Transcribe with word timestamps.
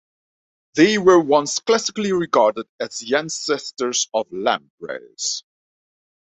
They 0.73 0.97
were 0.97 1.19
once 1.19 1.59
classically 1.59 2.11
regarded 2.11 2.65
as 2.79 2.97
the 2.97 3.15
ancestors 3.17 4.09
of 4.15 4.25
lampreys. 4.31 5.43